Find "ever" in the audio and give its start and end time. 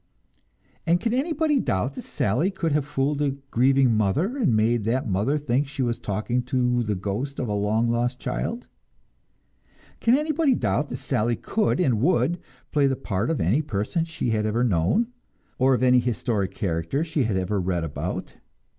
14.47-14.63, 17.37-17.61